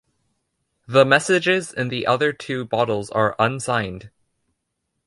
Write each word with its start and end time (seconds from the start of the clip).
The 0.87 1.05
messages 1.05 1.71
in 1.71 1.89
the 1.89 2.07
other 2.07 2.33
two 2.33 2.65
bottles 2.65 3.11
are 3.11 3.35
unsigned. 3.37 4.09